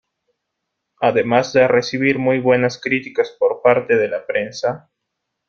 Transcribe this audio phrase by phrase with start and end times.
[0.99, 4.89] Además de recibir muy buenas críticas por parte de la prensa.